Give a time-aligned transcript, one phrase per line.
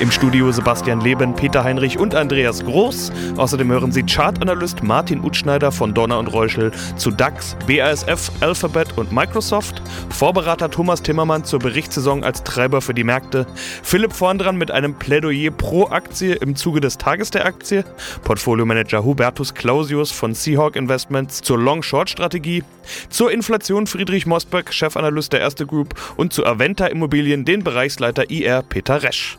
[0.00, 3.12] Im Studio Sebastian Leben, Peter Heinrich und Andreas Groß.
[3.36, 9.12] Außerdem hören Sie Chartanalyst Martin Utschneider von Donner und Reuschel zu DAX, BASF, Alphabet und
[9.12, 9.82] Microsoft.
[10.10, 13.46] Vorberater Thomas Timmermann zur Berichtssaison als Treiber für die Märkte.
[13.82, 17.84] Philipp Vorndran mit einem Plädoyer pro Aktie im Zuge des Tages der Aktie.
[18.24, 22.62] Portfoliomanager Hubertus Clausius von Seahawk Investments zur Long-Short-Strategie.
[23.10, 25.94] Zur Inflation Friedrich Mosberg, Chefanalyst der Erste Group.
[26.16, 29.38] Und zu Aventa Immobilien den Bereichsleiter IR Peter Resch.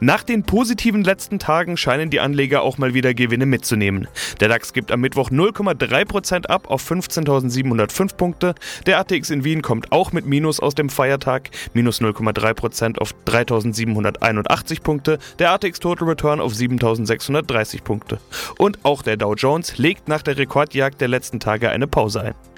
[0.00, 4.08] Nach den positiven letzten Tagen scheinen die Anleger auch mal wieder Gewinne mitzunehmen.
[4.40, 8.54] Der DAX gibt am Mittwoch 0,3% ab auf 15.705 Punkte.
[8.86, 14.82] Der ATX in Wien kommt auch mit Minus aus dem Feiertag, minus 0,3% auf 3.781
[14.82, 15.18] Punkte.
[15.38, 18.18] Der ATX Total Return auf 7.630 Punkte.
[18.58, 22.53] Und auch der Dow Jones legt nach der Rekordjagd der letzten Tage eine Pause ein.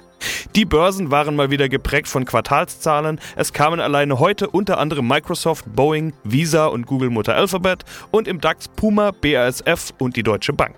[0.55, 3.19] Die Börsen waren mal wieder geprägt von Quartalszahlen.
[3.35, 8.41] Es kamen alleine heute unter anderem Microsoft, Boeing, Visa und Google Mutter Alphabet und im
[8.41, 10.75] DAX Puma, BASF und die Deutsche Bank.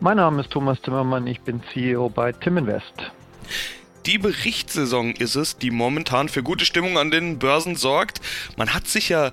[0.00, 3.12] Mein Name ist Thomas Timmermann, ich bin CEO bei Timinvest.
[4.06, 8.20] Die Berichtssaison ist es, die momentan für gute Stimmung an den Börsen sorgt.
[8.56, 9.32] Man hat sich ja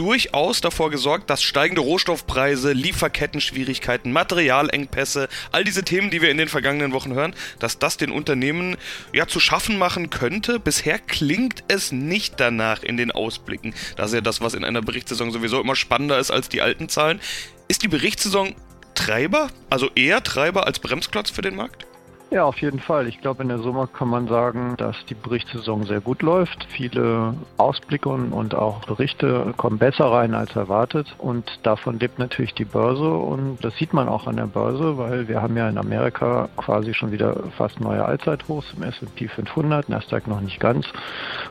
[0.00, 6.48] durchaus davor gesorgt, dass steigende Rohstoffpreise, Lieferkettenschwierigkeiten, Materialengpässe, all diese Themen, die wir in den
[6.48, 8.78] vergangenen Wochen hören, dass das den Unternehmen
[9.12, 10.58] ja zu schaffen machen könnte.
[10.58, 13.74] Bisher klingt es nicht danach in den Ausblicken.
[13.96, 16.88] Das ist ja das, was in einer Berichtssaison sowieso immer spannender ist als die alten
[16.88, 17.20] Zahlen.
[17.68, 18.54] Ist die Berichtssaison
[18.94, 21.89] Treiber, also eher Treiber als Bremsklotz für den Markt?
[22.32, 23.08] Ja, auf jeden Fall.
[23.08, 26.64] Ich glaube, in der Summe kann man sagen, dass die Berichtssaison sehr gut läuft.
[26.70, 31.12] Viele Ausblicke und auch Berichte kommen besser rein als erwartet.
[31.18, 33.10] Und davon lebt natürlich die Börse.
[33.10, 36.94] Und das sieht man auch an der Börse, weil wir haben ja in Amerika quasi
[36.94, 40.86] schon wieder fast neue Allzeithochs im S&P 500, Nasdaq noch nicht ganz.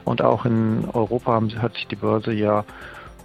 [0.05, 2.63] Und auch in Europa hat sich die Börse ja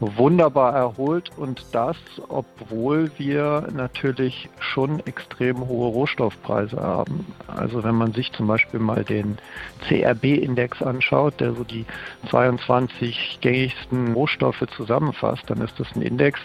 [0.00, 1.96] wunderbar erholt und das,
[2.28, 7.26] obwohl wir natürlich schon extrem hohe Rohstoffpreise haben.
[7.46, 9.38] Also wenn man sich zum Beispiel mal den
[9.86, 11.84] CRB-Index anschaut, der so die
[12.30, 16.40] 22 gängigsten Rohstoffe zusammenfasst, dann ist das ein Index,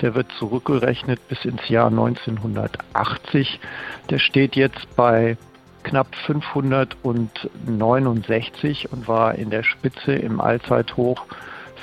[0.00, 3.60] der wird zurückgerechnet bis ins Jahr 1980.
[4.10, 5.36] Der steht jetzt bei
[5.82, 11.26] knapp 569 und war in der Spitze im Allzeithoch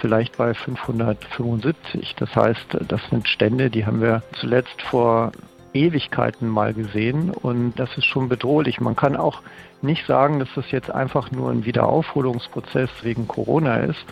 [0.01, 2.16] vielleicht bei 575.
[2.17, 5.31] Das heißt, das sind Stände, die haben wir zuletzt vor
[5.73, 8.81] Ewigkeiten mal gesehen und das ist schon bedrohlich.
[8.81, 9.41] Man kann auch
[9.83, 14.05] nicht sagen, dass das jetzt einfach nur ein Wiederaufholungsprozess wegen Corona ist.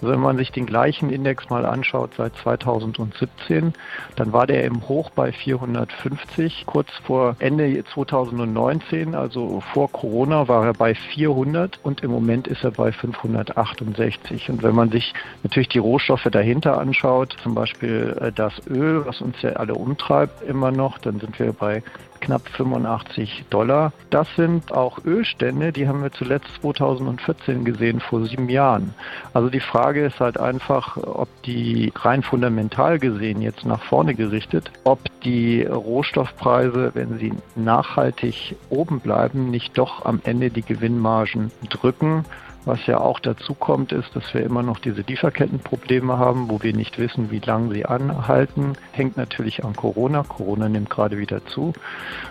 [0.00, 3.72] Also wenn man sich den gleichen Index mal anschaut seit 2017,
[4.16, 6.64] dann war der im Hoch bei 450.
[6.66, 12.64] Kurz vor Ende 2019, also vor Corona, war er bei 400 und im Moment ist
[12.64, 14.50] er bei 568.
[14.50, 19.20] Und wenn man sich natürlich die Rohstoffe dahinter anschaut, zum Beispiel äh, das Öl, was
[19.20, 21.82] uns ja alle umtreibt immer noch, dann sind wir bei
[22.20, 23.92] knapp 85 Dollar.
[24.10, 28.94] Das sind auch Ölstände, die haben wir zuletzt 2014 gesehen, vor sieben Jahren.
[29.34, 34.70] Also die Frage ist halt einfach, ob die rein fundamental gesehen jetzt nach vorne gerichtet,
[34.84, 42.24] ob die Rohstoffpreise, wenn sie nachhaltig oben bleiben, nicht doch am Ende die Gewinnmargen drücken
[42.64, 46.72] was ja auch dazu kommt, ist, dass wir immer noch diese Lieferkettenprobleme haben, wo wir
[46.72, 48.74] nicht wissen, wie lange sie anhalten.
[48.92, 50.22] Hängt natürlich an Corona.
[50.22, 51.72] Corona nimmt gerade wieder zu.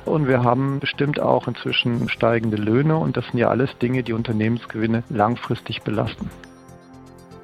[0.06, 2.98] Und wir haben bestimmt auch inzwischen steigende Löhne.
[2.98, 6.30] Und das sind ja alles Dinge, die Unternehmensgewinne langfristig belasten.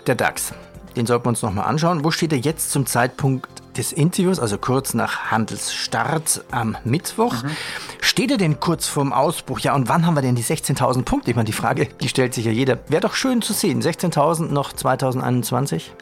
[0.05, 0.53] Der DAX.
[0.95, 2.03] Den sollten wir uns nochmal anschauen.
[2.03, 7.43] Wo steht er jetzt zum Zeitpunkt des Interviews, also kurz nach Handelsstart am Mittwoch?
[7.43, 7.49] Mhm.
[8.01, 9.59] Steht er denn kurz vorm Ausbruch?
[9.59, 11.29] Ja, und wann haben wir denn die 16.000 Punkte?
[11.29, 12.79] Ich meine, die Frage, die stellt sich ja jeder.
[12.87, 13.81] Wäre doch schön zu sehen.
[13.81, 15.93] 16.000 noch 2021?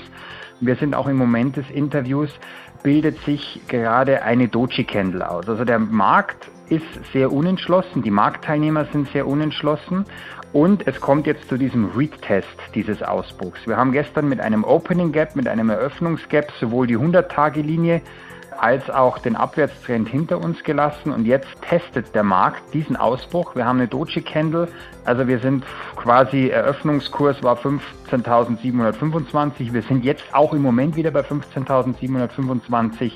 [0.60, 2.30] Wir sind auch im Moment des Interviews,
[2.82, 5.48] bildet sich gerade eine Doji-Candle aus.
[5.48, 10.04] Also der Markt ist sehr unentschlossen, die Marktteilnehmer sind sehr unentschlossen
[10.52, 13.66] und es kommt jetzt zu diesem Read-Test dieses Ausbruchs.
[13.66, 18.02] Wir haben gestern mit einem Opening Gap, mit einem Eröffnungsgap sowohl die 100-Tage-Linie
[18.60, 23.56] als auch den Abwärtstrend hinter uns gelassen und jetzt testet der Markt diesen Ausbruch.
[23.56, 24.68] Wir haben eine Doji Candle,
[25.04, 25.64] also wir sind
[25.96, 29.72] quasi Eröffnungskurs war 15.725.
[29.72, 33.12] Wir sind jetzt auch im Moment wieder bei 15.725.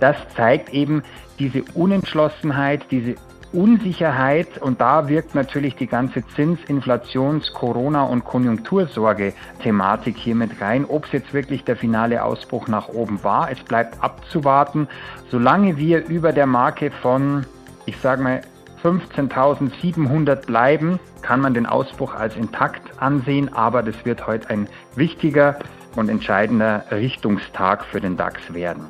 [0.00, 1.02] Das zeigt eben
[1.38, 3.14] diese Unentschlossenheit, diese
[3.54, 10.84] Unsicherheit und da wirkt natürlich die ganze Zins-, Inflations-, Corona- und Konjunktursorge-Thematik hier mit rein.
[10.84, 14.88] Ob es jetzt wirklich der finale Ausbruch nach oben war, es bleibt abzuwarten.
[15.30, 17.46] Solange wir über der Marke von,
[17.86, 18.40] ich sage mal,
[18.82, 25.56] 15.700 bleiben, kann man den Ausbruch als intakt ansehen, aber das wird heute ein wichtiger
[25.96, 28.84] und entscheidender Richtungstag für den DAX werden.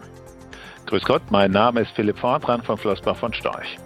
[0.86, 3.78] Grüß Gott, mein Name ist Philipp Vordran von Flossbach von Storch.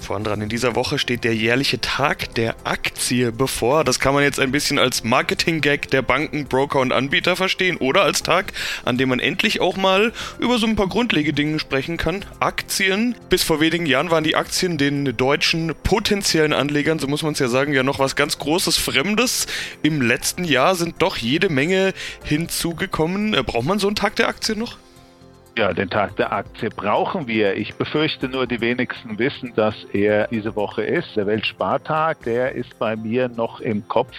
[0.00, 3.84] Vorn dran, in dieser Woche steht der jährliche Tag der Aktie bevor.
[3.84, 8.02] Das kann man jetzt ein bisschen als Marketing-Gag der Banken, Broker und Anbieter verstehen oder
[8.02, 8.52] als Tag,
[8.84, 12.24] an dem man endlich auch mal über so ein paar Grundlegedinge sprechen kann.
[12.40, 13.14] Aktien.
[13.28, 17.38] Bis vor wenigen Jahren waren die Aktien den deutschen potenziellen Anlegern, so muss man es
[17.38, 19.46] ja sagen, ja noch was ganz Großes, Fremdes.
[19.82, 21.92] Im letzten Jahr sind doch jede Menge
[22.24, 23.34] hinzugekommen.
[23.34, 24.76] Äh, braucht man so einen Tag der Aktien noch?
[25.58, 27.56] Ja, den Tag der Aktie brauchen wir.
[27.56, 31.14] Ich befürchte nur, die wenigsten wissen, dass er diese Woche ist.
[31.14, 34.16] Der Weltspartag, der ist bei mir noch im Kopf.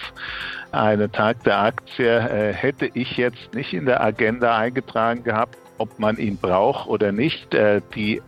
[0.70, 5.98] Einen Tag der Aktie äh, hätte ich jetzt nicht in der Agenda eingetragen gehabt, ob
[5.98, 7.52] man ihn braucht oder nicht.
[7.52, 8.22] Äh, die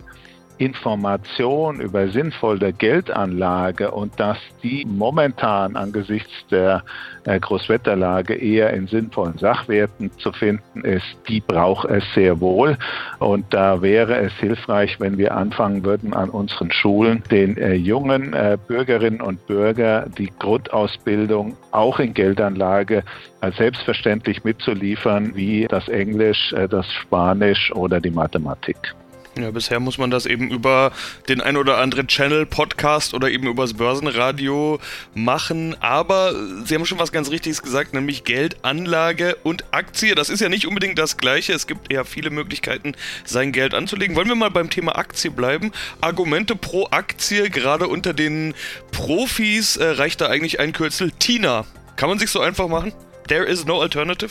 [0.58, 6.82] Information über sinnvolle Geldanlage und dass die momentan angesichts der
[7.24, 12.78] äh, Großwetterlage eher in sinnvollen Sachwerten zu finden ist, die braucht es sehr wohl.
[13.18, 18.32] Und da wäre es hilfreich, wenn wir anfangen würden, an unseren Schulen den äh, jungen
[18.32, 23.02] äh, Bürgerinnen und Bürger die Grundausbildung auch in Geldanlage
[23.40, 28.94] als selbstverständlich mitzuliefern, wie das Englisch, das Spanisch oder die Mathematik.
[29.38, 30.92] Ja, bisher muss man das eben über
[31.28, 34.80] den ein oder anderen Channel, Podcast oder eben übers Börsenradio
[35.14, 35.76] machen.
[35.80, 36.34] Aber
[36.64, 40.14] Sie haben schon was ganz Richtiges gesagt, nämlich Geld, Anlage und Aktie.
[40.14, 41.52] Das ist ja nicht unbedingt das Gleiche.
[41.52, 42.94] Es gibt eher viele Möglichkeiten,
[43.26, 44.16] sein Geld anzulegen.
[44.16, 45.70] Wollen wir mal beim Thema Aktie bleiben?
[46.00, 48.54] Argumente pro Aktie, gerade unter den
[48.90, 51.66] Profis, äh, reicht da eigentlich ein Kürzel TINA.
[51.96, 52.94] Kann man sich so einfach machen?
[53.28, 54.30] There is no alternative?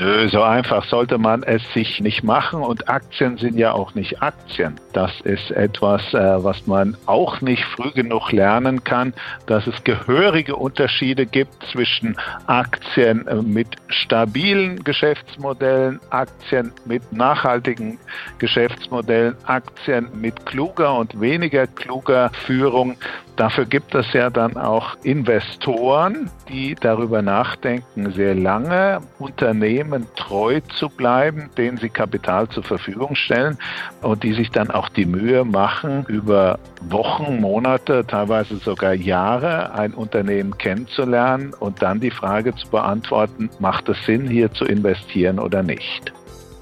[0.00, 4.22] Nö, so einfach sollte man es sich nicht machen und Aktien sind ja auch nicht
[4.22, 4.76] Aktien.
[4.92, 9.12] Das ist etwas, äh, was man auch nicht früh genug lernen kann,
[9.46, 12.16] dass es gehörige Unterschiede gibt zwischen
[12.46, 17.98] Aktien äh, mit stabilen Geschäftsmodellen, Aktien mit nachhaltigen
[18.38, 22.96] Geschäftsmodellen, Aktien mit kluger und weniger kluger Führung.
[23.38, 30.88] Dafür gibt es ja dann auch Investoren, die darüber nachdenken, sehr lange Unternehmen treu zu
[30.88, 33.56] bleiben, denen sie Kapital zur Verfügung stellen
[34.02, 36.58] und die sich dann auch die Mühe machen, über
[36.88, 43.88] Wochen, Monate, teilweise sogar Jahre ein Unternehmen kennenzulernen und dann die Frage zu beantworten, macht
[43.88, 46.12] es Sinn, hier zu investieren oder nicht?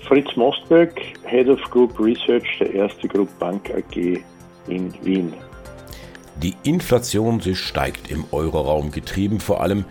[0.06, 0.93] Fritz Mostberg,
[1.25, 4.20] Head of Group Research der Erste Group Bank AG
[4.69, 5.32] in Wien.
[6.43, 9.85] Die Inflation, sie steigt im Euroraum, getrieben vor allem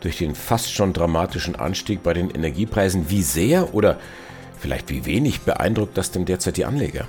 [0.00, 3.10] durch den fast schon dramatischen Anstieg bei den Energiepreisen.
[3.10, 3.98] Wie sehr oder
[4.58, 7.06] vielleicht wie wenig beeindruckt das denn derzeit die Anleger?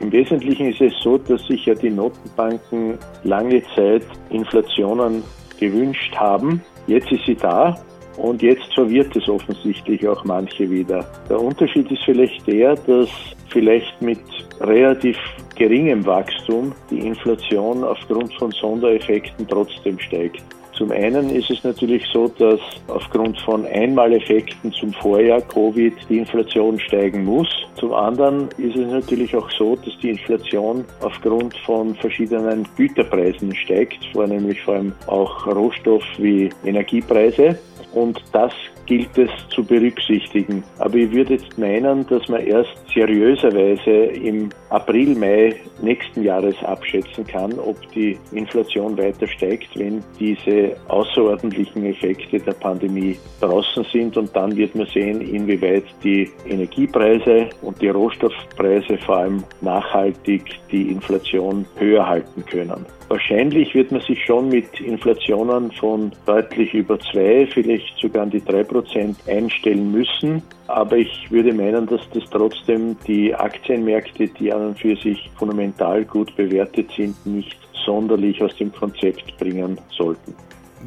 [0.00, 5.22] Im Wesentlichen ist es so, dass sich ja die Notenbanken lange Zeit Inflationen
[5.58, 6.60] gewünscht haben.
[6.88, 7.78] Jetzt ist sie da
[8.16, 11.06] und jetzt verwirrt es offensichtlich auch manche wieder.
[11.30, 13.08] Der Unterschied ist vielleicht der, dass
[13.52, 14.20] vielleicht mit
[14.60, 15.16] relativ
[15.56, 20.42] geringem Wachstum die Inflation aufgrund von Sondereffekten trotzdem steigt.
[20.76, 26.80] Zum einen ist es natürlich so, dass aufgrund von Einmaleffekten zum Vorjahr Covid die Inflation
[26.80, 27.48] steigen muss.
[27.76, 33.98] Zum anderen ist es natürlich auch so, dass die Inflation aufgrund von verschiedenen Güterpreisen steigt,
[34.12, 37.58] vornehmlich vor allem auch Rohstoff wie Energiepreise.
[37.92, 38.52] Und das
[38.86, 40.62] gilt es zu berücksichtigen.
[40.78, 47.26] Aber ich würde jetzt meinen, dass man erst seriöserweise im April, Mai nächsten Jahres abschätzen
[47.26, 54.16] kann, ob die Inflation weiter steigt, wenn diese außerordentlichen Effekte der Pandemie draußen sind.
[54.16, 60.90] Und dann wird man sehen, inwieweit die Energiepreise und die Rohstoffpreise vor allem nachhaltig die
[60.90, 62.86] Inflation höher halten können.
[63.12, 68.42] Wahrscheinlich wird man sich schon mit Inflationen von deutlich über zwei, vielleicht sogar an die
[68.42, 70.42] drei Prozent einstellen müssen.
[70.66, 76.06] Aber ich würde meinen, dass das trotzdem die Aktienmärkte, die an und für sich fundamental
[76.06, 80.34] gut bewertet sind, nicht sonderlich aus dem Konzept bringen sollten.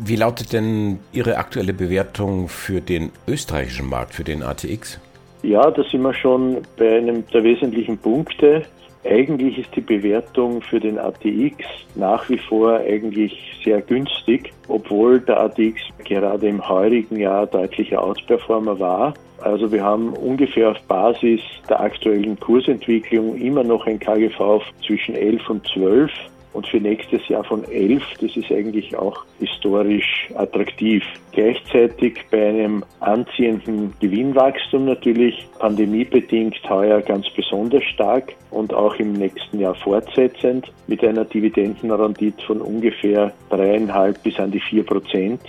[0.04, 5.00] Wie lautet denn Ihre aktuelle Bewertung für den österreichischen Markt, für den ATX?
[5.44, 8.64] Ja, da sind wir schon bei einem der wesentlichen Punkte.
[9.08, 15.42] Eigentlich ist die Bewertung für den ATX nach wie vor eigentlich sehr günstig, obwohl der
[15.42, 19.14] ATX gerade im heurigen Jahr deutlicher Outperformer war.
[19.42, 25.50] Also wir haben ungefähr auf Basis der aktuellen Kursentwicklung immer noch ein KGV zwischen 11
[25.50, 26.12] und 12
[26.56, 28.02] und für nächstes Jahr von 11.
[28.22, 31.04] Das ist eigentlich auch historisch attraktiv.
[31.34, 39.60] Gleichzeitig bei einem anziehenden Gewinnwachstum natürlich, pandemiebedingt heuer ganz besonders stark und auch im nächsten
[39.60, 45.42] Jahr fortsetzend mit einer Dividendenrendite von ungefähr dreieinhalb bis an die vier Prozent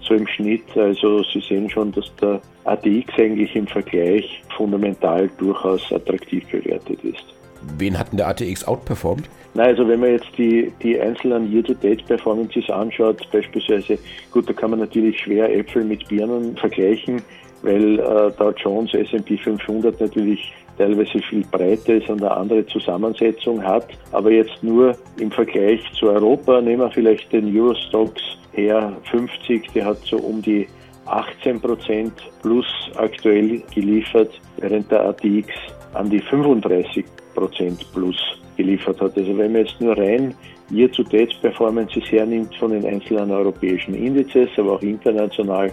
[0.00, 0.76] so im Schnitt.
[0.76, 7.37] Also Sie sehen schon, dass der ATX eigentlich im Vergleich fundamental durchaus attraktiv bewertet ist.
[7.78, 9.28] Wen hat denn der ATX outperformed?
[9.54, 13.98] Na, also wenn man jetzt die, die einzelnen Year-to-Date-Performances anschaut, beispielsweise,
[14.30, 17.22] gut, da kann man natürlich schwer Äpfel mit Birnen vergleichen,
[17.62, 23.62] weil äh, Dow Jones, S&P 500 natürlich teilweise viel breiter ist und eine andere Zusammensetzung
[23.62, 23.88] hat.
[24.12, 28.20] Aber jetzt nur im Vergleich zu Europa, nehmen wir vielleicht den Eurostox
[28.52, 30.68] her 50, der hat so um die
[31.06, 32.12] 18 Prozent
[32.42, 35.48] plus aktuell geliefert, während der ATX
[35.94, 37.04] an die 35
[37.34, 38.16] Prozent plus
[38.56, 39.16] geliefert hat.
[39.16, 40.34] Also wenn man jetzt nur rein
[40.70, 45.72] Year-to-Date-Performances hernimmt von den einzelnen europäischen Indizes, aber auch international,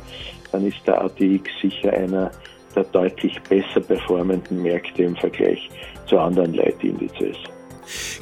[0.51, 2.31] dann ist der ATX sicher einer
[2.75, 5.69] der deutlich besser performenden Märkte im Vergleich
[6.07, 7.38] zu anderen Leitindizes.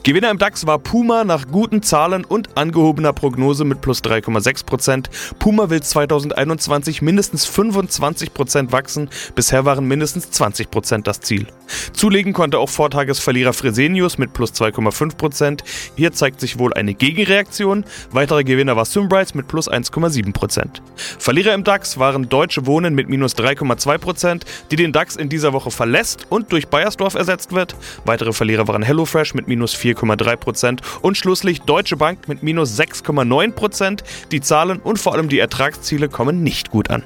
[0.03, 5.05] Gewinner im DAX war Puma nach guten Zahlen und angehobener Prognose mit plus 3,6%.
[5.39, 11.47] Puma will 2021 mindestens 25% wachsen, bisher waren mindestens 20% das Ziel.
[11.93, 15.61] Zulegen konnte auch Vortagesverlierer Fresenius mit plus 2,5%.
[15.95, 17.85] Hier zeigt sich wohl eine Gegenreaktion.
[18.11, 20.81] Weitere Gewinner war Symrise mit plus 1,7%.
[21.19, 24.41] Verlierer im DAX waren Deutsche Wohnen mit minus 3,2%,
[24.71, 27.75] die den DAX in dieser Woche verlässt und durch Bayersdorf ersetzt wird.
[28.05, 34.03] Weitere Verlierer waren HelloFresh mit minus 4,3% und schlusslich Deutsche Bank mit minus 6,9%.
[34.31, 37.03] Die Zahlen und vor allem die Ertragsziele kommen nicht gut an.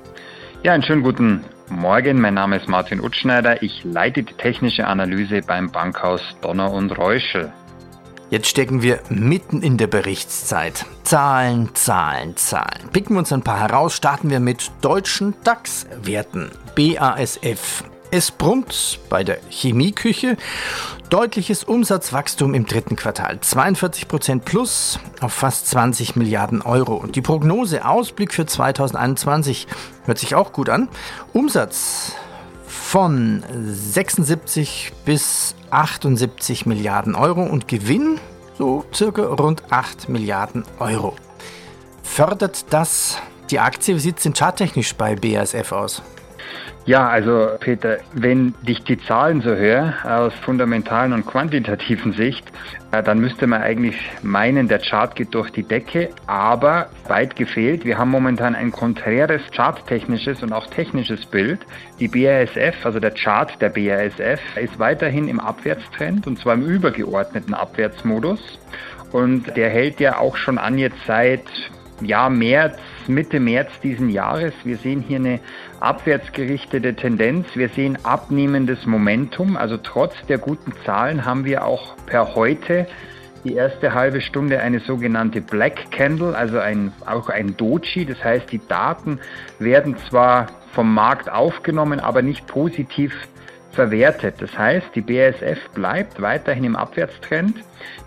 [0.63, 2.19] Ja, einen schönen guten Morgen.
[2.21, 3.61] Mein Name ist Martin Utschneider.
[3.61, 7.51] Ich leite die technische Analyse beim Bankhaus Donner und Reuschel.
[8.29, 10.85] Jetzt stecken wir mitten in der Berichtszeit.
[11.03, 12.89] Zahlen, Zahlen, Zahlen.
[12.91, 16.51] Picken wir uns ein paar heraus, starten wir mit deutschen DAX-Werten.
[16.75, 17.85] BASF.
[18.09, 20.37] Es brummt bei der Chemieküche.
[21.09, 23.41] Deutliches Umsatzwachstum im dritten Quartal.
[23.41, 26.95] 42 Prozent plus auf fast 20 Milliarden Euro.
[26.95, 29.67] Und die Prognose, Ausblick für 2021
[30.05, 30.87] hört sich auch gut an.
[31.33, 32.13] Umsatz
[32.65, 38.21] von 76 bis 78 Milliarden Euro und Gewinn
[38.57, 41.15] so circa rund 8 Milliarden Euro.
[42.03, 43.17] Fördert das
[43.51, 43.95] die Aktie?
[43.95, 46.01] Wie sieht es denn charttechnisch bei BASF aus?
[46.85, 52.49] Ja, also Peter, wenn ich die Zahlen so höre, aus fundamentalen und quantitativen Sicht,
[52.93, 57.83] äh, dann müsste man eigentlich meinen, der Chart geht durch die Decke, aber weit gefehlt.
[57.83, 61.59] Wir haben momentan ein konträres charttechnisches und auch technisches Bild.
[61.99, 67.53] Die BASF, also der Chart der BASF, ist weiterhin im Abwärtstrend und zwar im übergeordneten
[67.53, 68.39] Abwärtsmodus.
[69.11, 71.43] Und der hält ja auch schon an jetzt seit
[72.01, 72.77] ja, März,
[73.07, 74.53] Mitte März diesen Jahres.
[74.63, 75.39] Wir sehen hier eine
[75.79, 77.47] abwärtsgerichtete Tendenz.
[77.55, 79.57] Wir sehen abnehmendes Momentum.
[79.57, 82.87] Also trotz der guten Zahlen haben wir auch per heute
[83.43, 88.05] die erste halbe Stunde eine sogenannte Black Candle, also ein, auch ein Doji.
[88.05, 89.19] Das heißt, die Daten
[89.59, 93.13] werden zwar vom Markt aufgenommen, aber nicht positiv
[93.71, 94.35] verwertet.
[94.39, 97.55] Das heißt, die BASF bleibt weiterhin im Abwärtstrend.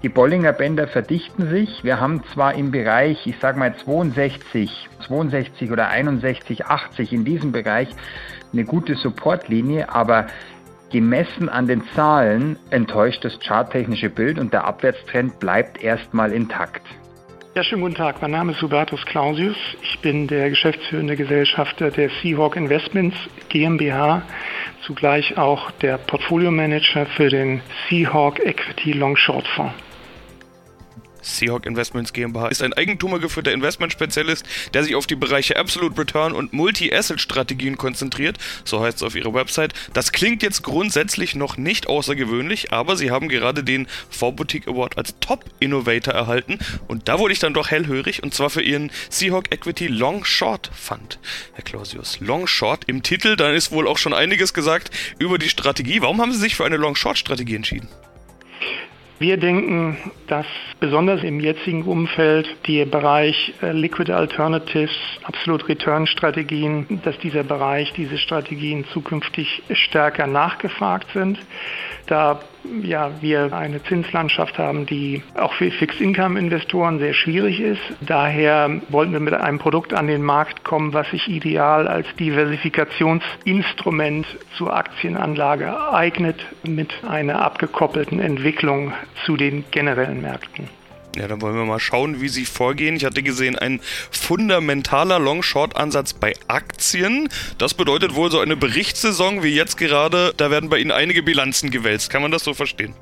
[0.02, 1.84] Die Bollinger Bänder verdichten sich.
[1.84, 7.52] Wir haben zwar im Bereich, ich sage mal 62, 62 oder 61, 80 in diesem
[7.52, 7.88] Bereich
[8.52, 10.26] eine gute Supportlinie, aber
[10.90, 16.82] gemessen an den Zahlen enttäuscht das charttechnische Bild und der Abwärtstrend bleibt erstmal intakt.
[17.56, 18.22] Ja, schönen guten Tag.
[18.22, 19.56] Mein Name ist Hubertus Clausius.
[19.82, 23.16] Ich bin der geschäftsführende Gesellschafter der Seahawk Investments
[23.48, 24.22] GmbH,
[24.90, 29.72] zugleich auch der Portfolio Manager für den Seahawk Equity Long Short Fonds.
[31.22, 36.52] Seahawk Investments GmbH ist ein eigentumergeführter Investmentspezialist, der sich auf die Bereiche Absolute Return und
[36.52, 39.74] Multi-Asset-Strategien konzentriert, so heißt es auf ihrer Website.
[39.92, 45.14] Das klingt jetzt grundsätzlich noch nicht außergewöhnlich, aber sie haben gerade den V-Boutique Award als
[45.20, 46.58] Top Innovator erhalten
[46.88, 50.70] und da wurde ich dann doch hellhörig und zwar für ihren Seahawk Equity Long Short
[50.74, 51.18] Fund.
[51.54, 55.48] Herr Clausius, Long Short im Titel, dann ist wohl auch schon einiges gesagt über die
[55.48, 56.00] Strategie.
[56.00, 57.88] Warum haben Sie sich für eine Long Short Strategie entschieden?
[59.20, 59.98] Wir denken,
[60.28, 60.46] dass
[60.80, 64.92] besonders im jetzigen Umfeld der Bereich äh, Liquid Alternatives,
[65.24, 71.38] Absolute Return Strategien, dass dieser Bereich, diese Strategien zukünftig stärker nachgefragt sind.
[72.06, 72.40] Da
[72.82, 77.80] ja, wir eine Zinslandschaft haben, die auch für Fixed-Income-Investoren sehr schwierig ist.
[78.00, 84.26] Daher wollten wir mit einem Produkt an den Markt kommen, was sich ideal als Diversifikationsinstrument
[84.56, 88.92] zur Aktienanlage eignet, mit einer abgekoppelten Entwicklung
[89.24, 90.79] zu den generellen Märkten.
[91.16, 92.94] Ja, dann wollen wir mal schauen, wie Sie vorgehen.
[92.96, 97.28] Ich hatte gesehen, ein fundamentaler Long-Short-Ansatz bei Aktien.
[97.58, 100.32] Das bedeutet wohl so eine Berichtssaison wie jetzt gerade.
[100.36, 102.10] Da werden bei Ihnen einige Bilanzen gewälzt.
[102.10, 102.94] Kann man das so verstehen?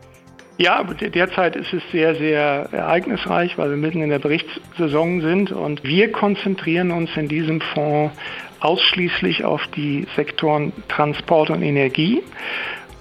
[0.56, 5.84] Ja, derzeit ist es sehr, sehr ereignisreich, weil wir mitten in der Berichtssaison sind und
[5.84, 8.12] wir konzentrieren uns in diesem Fonds
[8.58, 12.24] ausschließlich auf die Sektoren Transport und Energie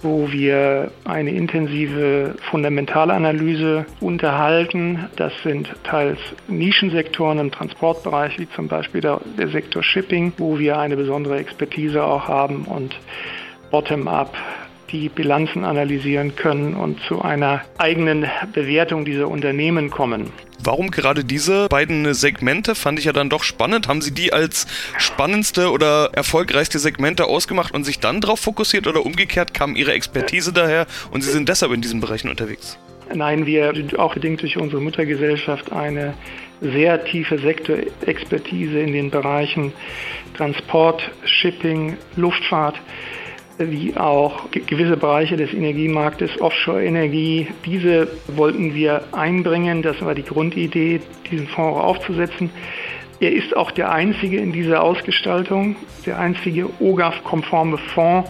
[0.02, 5.06] wo wir eine intensive Fundamentalanalyse unterhalten.
[5.16, 10.78] Das sind teils Nischensektoren im Transportbereich, wie zum Beispiel der, der Sektor Shipping, wo wir
[10.78, 12.96] eine besondere Expertise auch haben und
[13.72, 14.34] bottom-up
[14.92, 20.32] die Bilanzen analysieren können und zu einer eigenen Bewertung dieser Unternehmen kommen.
[20.64, 22.76] Warum gerade diese beiden Segmente?
[22.76, 23.88] Fand ich ja dann doch spannend.
[23.88, 24.68] Haben Sie die als
[24.98, 30.52] spannendste oder erfolgreichste Segmente ausgemacht und sich dann darauf fokussiert oder umgekehrt kam Ihre Expertise
[30.52, 32.78] daher und Sie sind deshalb in diesen Bereichen unterwegs?
[33.14, 36.14] Nein, wir sind auch bedingt durch unsere Muttergesellschaft eine
[36.60, 39.72] sehr tiefe Sektorexpertise in den Bereichen
[40.36, 42.76] Transport, Shipping, Luftfahrt
[43.58, 47.48] wie auch gewisse Bereiche des Energiemarktes, Offshore-Energie.
[47.66, 49.82] Diese wollten wir einbringen.
[49.82, 52.50] Das war die Grundidee, diesen Fonds aufzusetzen.
[53.20, 58.30] Er ist auch der einzige in dieser Ausgestaltung, der einzige OGAF-konforme Fonds,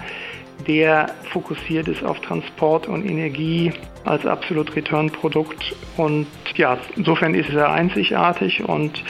[0.66, 3.74] der fokussiert ist auf Transport und Energie
[4.06, 5.76] als Absolute Return Produkt.
[5.98, 9.04] Und ja, insofern ist er einzigartig und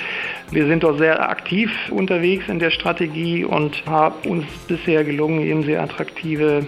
[0.51, 5.63] wir sind dort sehr aktiv unterwegs in der Strategie und haben uns bisher gelungen, eben
[5.63, 6.66] sehr attraktive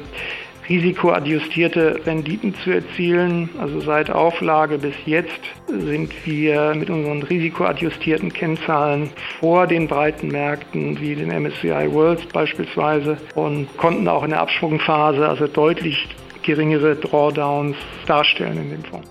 [0.68, 3.50] risikoadjustierte Renditen zu erzielen.
[3.60, 11.00] Also seit Auflage bis jetzt sind wir mit unseren risikoadjustierten Kennzahlen vor den breiten Märkten
[11.00, 16.08] wie den MSCI Worlds beispielsweise und konnten auch in der Abschwungphase also deutlich
[16.44, 17.76] geringere Drawdowns
[18.06, 19.08] darstellen in dem Fonds.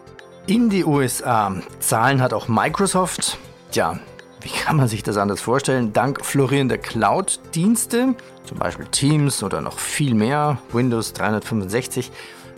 [0.47, 1.55] In die USA.
[1.81, 3.39] Zahlen hat auch Microsoft.
[3.71, 3.99] Tja,
[4.41, 5.93] wie kann man sich das anders vorstellen?
[5.93, 12.11] Dank florierender Cloud-Dienste, zum Beispiel Teams oder noch viel mehr, Windows 365,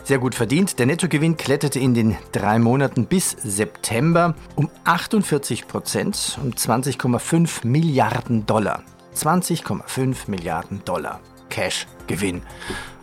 [0.03, 0.79] sehr gut verdient.
[0.79, 8.45] Der Nettogewinn kletterte in den drei Monaten bis September um 48 Prozent, um 20,5 Milliarden
[8.45, 8.83] Dollar.
[9.15, 12.41] 20,5 Milliarden Dollar Cash-Gewinn.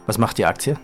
[0.07, 0.77] Was macht die Aktie?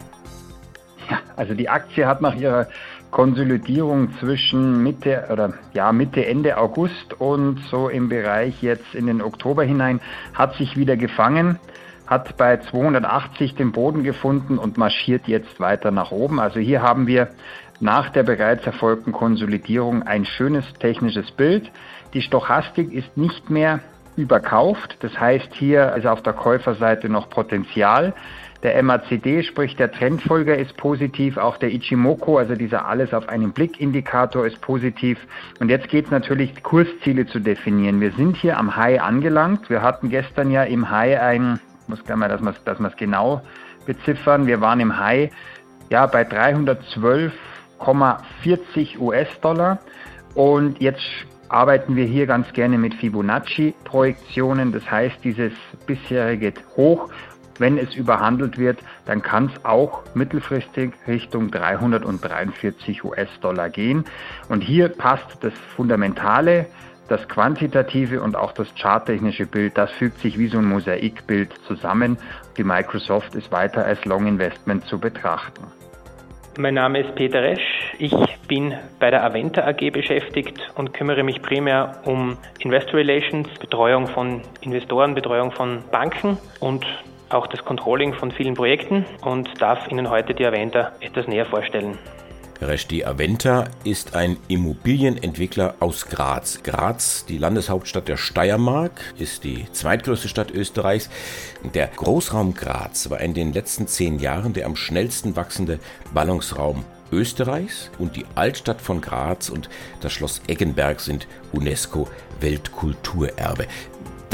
[1.37, 2.69] Also die Aktie hat nach ihrer
[3.15, 9.23] Konsolidierung zwischen Mitte oder ja Mitte Ende August und so im Bereich jetzt in den
[9.23, 10.01] Oktober hinein
[10.35, 11.61] hat sich wieder gefangen,
[12.09, 16.41] hat bei 280 den Boden gefunden und marschiert jetzt weiter nach oben.
[16.41, 17.29] Also hier haben wir
[17.79, 21.71] nach der bereits erfolgten Konsolidierung ein schönes technisches Bild.
[22.15, 23.79] Die Stochastik ist nicht mehr
[24.17, 28.13] überkauft, das heißt hier ist auf der Käuferseite noch Potenzial.
[28.65, 31.37] Der MACD, sprich der Trendfolger, ist positiv.
[31.37, 35.19] Auch der Ichimoku, also dieser alles auf einen Blick-Indikator, ist positiv.
[35.61, 38.01] Und jetzt geht es natürlich, Kursziele zu definieren.
[38.01, 39.69] Wir sind hier am High angelangt.
[39.69, 42.55] Wir hatten gestern ja im High ein, muss gleich mal, dass wir
[42.89, 43.43] es genau
[43.85, 44.47] beziffern.
[44.47, 45.31] Wir waren im High
[45.91, 49.79] ja bei 312,40 US-Dollar.
[50.35, 51.05] Und jetzt
[51.51, 54.73] arbeiten wir hier ganz gerne mit Fibonacci-Projektionen.
[54.73, 55.53] Das heißt, dieses
[55.87, 57.11] bisherige Hoch
[57.59, 64.05] wenn es überhandelt wird, dann kann es auch mittelfristig Richtung 343 US-Dollar gehen.
[64.49, 66.67] Und hier passt das Fundamentale,
[67.09, 72.17] das quantitative und auch das charttechnische Bild, das fügt sich wie so ein Mosaikbild zusammen.
[72.57, 75.65] Die Microsoft ist weiter als Long Investment zu betrachten.
[76.57, 77.95] Mein Name ist Peter Resch.
[77.99, 78.15] Ich
[78.47, 84.41] bin bei der Aventa AG beschäftigt und kümmere mich primär um Investor Relations, Betreuung von
[84.61, 86.87] Investoren, Betreuung von Banken und
[87.31, 91.99] auch das Controlling von vielen Projekten und darf Ihnen heute die Aventa etwas näher vorstellen.
[92.61, 96.63] Resti Aventa ist ein Immobilienentwickler aus Graz.
[96.63, 101.11] Graz, die Landeshauptstadt der Steiermark, ist die zweitgrößte Stadt Österreichs.
[101.75, 105.79] Der Großraum Graz war in den letzten zehn Jahren der am schnellsten wachsende
[106.15, 109.69] Ballungsraum Österreichs und die Altstadt von Graz und
[110.01, 112.09] das Schloss Eggenberg sind UNESCO
[112.41, 113.67] Weltkulturerbe.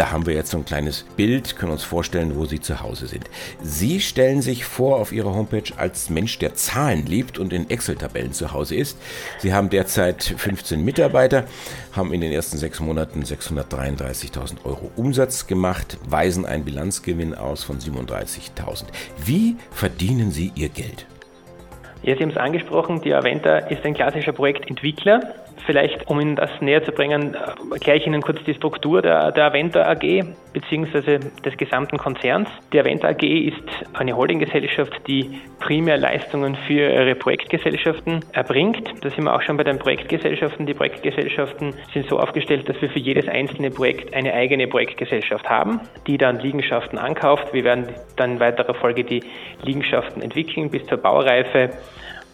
[0.00, 3.06] Da haben wir jetzt so ein kleines Bild, können uns vorstellen, wo Sie zu Hause
[3.06, 3.28] sind.
[3.62, 8.32] Sie stellen sich vor auf Ihrer Homepage als Mensch, der Zahlen liebt und in Excel-Tabellen
[8.32, 8.98] zu Hause ist.
[9.40, 11.44] Sie haben derzeit 15 Mitarbeiter,
[11.92, 17.78] haben in den ersten sechs Monaten 633.000 Euro Umsatz gemacht, weisen einen Bilanzgewinn aus von
[17.78, 18.84] 37.000.
[19.22, 21.04] Wie verdienen Sie Ihr Geld?
[22.02, 25.34] Ja, Sie haben es angesprochen, die Aventa ist ein klassischer Projektentwickler.
[25.66, 27.36] Vielleicht, um Ihnen das näher zu bringen,
[27.72, 31.18] erkläre ich Ihnen kurz die Struktur der, der Aventa AG bzw.
[31.44, 32.48] des gesamten Konzerns.
[32.72, 33.62] Die Aventa AG ist
[33.94, 38.92] eine Holdinggesellschaft, die primär Leistungen für ihre Projektgesellschaften erbringt.
[39.02, 40.66] Da sind wir auch schon bei den Projektgesellschaften.
[40.66, 45.80] Die Projektgesellschaften sind so aufgestellt, dass wir für jedes einzelne Projekt eine eigene Projektgesellschaft haben,
[46.06, 47.52] die dann Liegenschaften ankauft.
[47.52, 49.22] Wir werden dann in weiterer Folge die
[49.62, 51.70] Liegenschaften entwickeln bis zur Baureife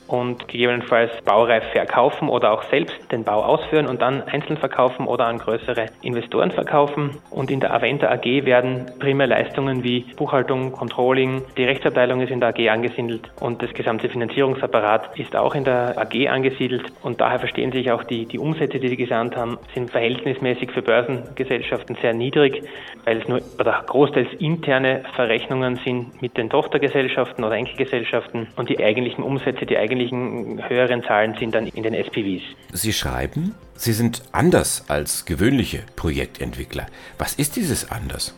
[0.09, 5.27] und gegebenenfalls baureif verkaufen oder auch selbst den Bau ausführen und dann einzeln verkaufen oder
[5.27, 7.19] an größere Investoren verkaufen.
[7.31, 12.51] Und in der Aventa AG werden Primärleistungen wie Buchhaltung, Controlling, die Rechtsabteilung ist in der
[12.51, 17.73] AG angesiedelt und das gesamte Finanzierungsapparat ist auch in der AG angesiedelt und daher verstehen
[17.73, 22.63] sich auch die, die Umsätze, die Sie gesandt haben, sind verhältnismäßig für Börsengesellschaften sehr niedrig,
[23.05, 28.83] weil es nur oder großteils interne Verrechnungen sind mit den Tochtergesellschaften oder Enkelgesellschaften und die
[28.83, 32.43] eigentlichen Umsätze, die eigentlichen eigentlichen höheren Zahlen sind dann in den SPVs.
[32.73, 36.87] Sie schreiben, Sie sind anders als gewöhnliche Projektentwickler.
[37.19, 38.35] Was ist dieses anders?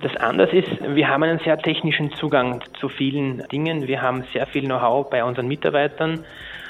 [0.00, 3.86] Das anders ist, wir haben einen sehr technischen Zugang zu vielen Dingen.
[3.86, 6.24] Wir haben sehr viel Know-how bei unseren Mitarbeitern.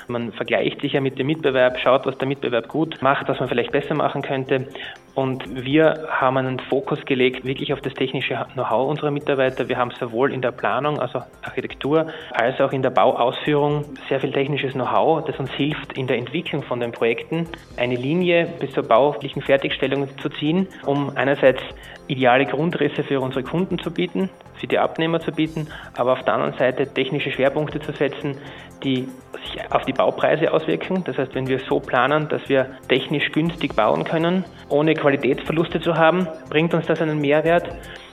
[0.09, 3.49] Man vergleicht sich ja mit dem Mitbewerb, schaut, was der Mitbewerb gut macht, was man
[3.49, 4.69] vielleicht besser machen könnte.
[5.15, 9.69] Und wir haben einen Fokus gelegt wirklich auf das technische Know-how unserer Mitarbeiter.
[9.69, 14.33] Wir haben sowohl in der Planung, also Architektur, als auch in der Bauausführung sehr viel
[14.33, 17.47] technisches Know-how, das uns hilft, in der Entwicklung von den Projekten
[17.77, 21.63] eine Linie bis zur baulichen Fertigstellung zu ziehen, um einerseits
[22.09, 26.35] ideale Grundrisse für unsere Kunden zu bieten, für die Abnehmer zu bieten, aber auf der
[26.35, 28.37] anderen Seite technische Schwerpunkte zu setzen,
[28.83, 29.09] die
[29.43, 31.03] sich auf die Baupreise auswirken.
[31.05, 35.97] Das heißt, wenn wir so planen, dass wir technisch günstig bauen können, ohne Qualitätsverluste zu
[35.97, 37.69] haben, bringt uns das einen Mehrwert.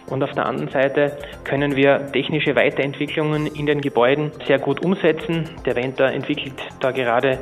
[0.07, 5.49] Und auf der anderen Seite können wir technische Weiterentwicklungen in den Gebäuden sehr gut umsetzen.
[5.65, 7.39] Der Aventa entwickelt da gerade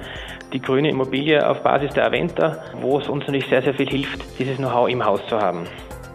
[0.54, 4.24] die grüne Immobilie auf Basis der Aventa, wo es uns natürlich sehr, sehr viel hilft,
[4.38, 5.66] dieses Know-how im Haus zu haben.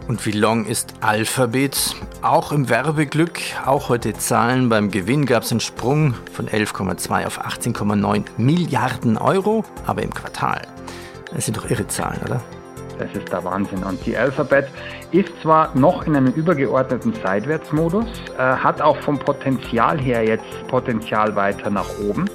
[0.07, 1.93] Und wie long ist Alphabet?
[2.21, 4.69] Auch im Werbeglück, auch heute Zahlen.
[4.69, 10.61] Beim Gewinn gab es einen Sprung von 11,2 auf 18,9 Milliarden Euro, aber im Quartal.
[11.33, 12.41] Das sind doch irre Zahlen, oder?
[12.97, 13.83] Das ist der Wahnsinn.
[13.83, 14.67] Und die Alphabet
[15.11, 18.05] ist zwar noch in einem übergeordneten Seitwärtsmodus,
[18.37, 22.25] äh, hat auch vom Potenzial her jetzt Potenzial weiter nach oben.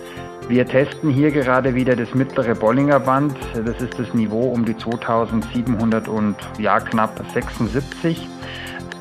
[0.49, 3.37] Wir testen hier gerade wieder das mittlere Bollinger Band.
[3.55, 8.27] Das ist das Niveau um die 2700 und ja knapp 76.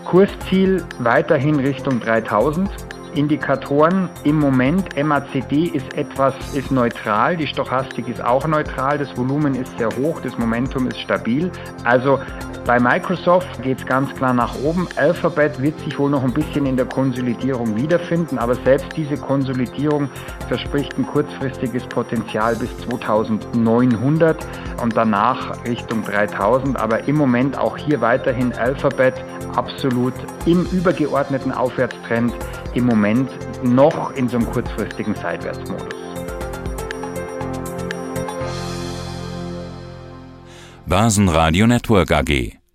[0.05, 2.69] Kursziel weiterhin Richtung 3000.
[3.15, 4.09] Indikatoren.
[4.23, 9.77] Im Moment, MACD ist etwas, ist neutral, die Stochastik ist auch neutral, das Volumen ist
[9.77, 11.51] sehr hoch, das Momentum ist stabil.
[11.83, 12.19] Also
[12.69, 14.87] bei Microsoft geht es ganz klar nach oben.
[14.95, 20.07] Alphabet wird sich wohl noch ein bisschen in der Konsolidierung wiederfinden, aber selbst diese Konsolidierung
[20.47, 24.37] verspricht ein kurzfristiges Potenzial bis 2900
[24.83, 26.79] und danach Richtung 3000.
[26.79, 29.15] Aber im Moment auch hier weiterhin Alphabet
[29.55, 30.13] absolut
[30.45, 32.35] im übergeordneten Aufwärtstrend
[32.75, 33.31] im Moment
[33.63, 35.95] noch in so einem kurzfristigen Seitwärtsmodus.
[40.85, 42.58] Börsenradio Network AG